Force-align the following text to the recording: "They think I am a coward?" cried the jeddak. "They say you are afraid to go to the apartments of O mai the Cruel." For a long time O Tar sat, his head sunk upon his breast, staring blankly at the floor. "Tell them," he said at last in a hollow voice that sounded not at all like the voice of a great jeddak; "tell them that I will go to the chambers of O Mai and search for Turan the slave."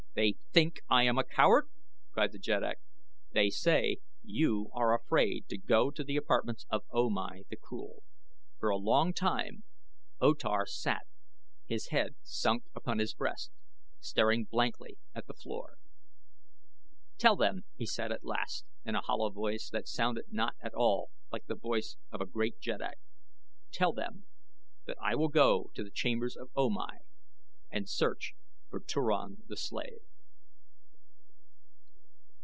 "They 0.13 0.35
think 0.51 0.81
I 0.89 1.03
am 1.03 1.17
a 1.17 1.23
coward?" 1.23 1.69
cried 2.11 2.33
the 2.33 2.37
jeddak. 2.37 2.79
"They 3.31 3.49
say 3.49 3.99
you 4.21 4.69
are 4.73 4.93
afraid 4.93 5.47
to 5.47 5.57
go 5.57 5.89
to 5.89 6.03
the 6.03 6.17
apartments 6.17 6.65
of 6.69 6.83
O 6.91 7.09
mai 7.09 7.43
the 7.49 7.55
Cruel." 7.55 8.03
For 8.59 8.67
a 8.67 8.75
long 8.75 9.13
time 9.13 9.63
O 10.19 10.33
Tar 10.33 10.65
sat, 10.65 11.07
his 11.65 11.87
head 11.91 12.17
sunk 12.23 12.65
upon 12.75 12.99
his 12.99 13.13
breast, 13.13 13.51
staring 14.01 14.43
blankly 14.43 14.97
at 15.15 15.27
the 15.27 15.33
floor. 15.33 15.77
"Tell 17.17 17.37
them," 17.37 17.63
he 17.77 17.85
said 17.85 18.11
at 18.11 18.25
last 18.25 18.65
in 18.83 18.95
a 18.95 19.01
hollow 19.01 19.29
voice 19.29 19.69
that 19.69 19.87
sounded 19.87 20.25
not 20.27 20.57
at 20.61 20.73
all 20.73 21.09
like 21.31 21.45
the 21.45 21.55
voice 21.55 21.95
of 22.11 22.19
a 22.19 22.25
great 22.25 22.59
jeddak; 22.59 22.99
"tell 23.71 23.93
them 23.93 24.25
that 24.87 24.97
I 25.01 25.15
will 25.15 25.29
go 25.29 25.71
to 25.73 25.83
the 25.85 25.89
chambers 25.91 26.35
of 26.35 26.49
O 26.53 26.69
Mai 26.69 26.99
and 27.71 27.87
search 27.87 28.33
for 28.69 28.79
Turan 28.79 29.43
the 29.47 29.57
slave." 29.57 29.99